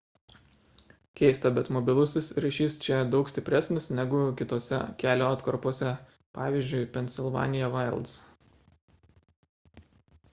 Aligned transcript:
keista 1.19 1.49
bet 1.57 1.67
mobilusis 1.75 2.29
ryšis 2.45 2.77
čia 2.85 2.97
daug 3.17 3.29
stipresnis 3.33 3.89
negu 3.99 4.23
kitose 4.41 4.81
kelio 5.03 5.29
atkarpose 5.35 5.93
pvz. 6.39 6.83
pennsylvania 6.97 7.71
wilds 7.77 8.19